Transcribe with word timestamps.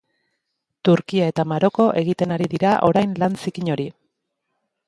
Turkia 0.87 1.27
eta 1.33 1.45
Maroko 1.51 1.87
egiten 2.03 2.35
ari 2.39 2.51
dira 2.57 2.75
orain 2.91 3.17
lan 3.25 3.37
zikin 3.45 3.73
hori. 3.75 3.91